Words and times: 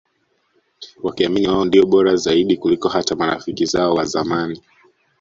Wakiamini 1.03 1.47
wao 1.47 1.65
ndio 1.65 1.85
Bora 1.85 2.15
Zaidi 2.15 2.57
kuliko 2.57 2.89
hata 2.89 3.15
marafiki 3.15 3.65
zao 3.65 3.93
wazamani 3.93 4.61